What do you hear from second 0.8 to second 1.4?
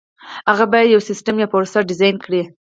یو سیسټم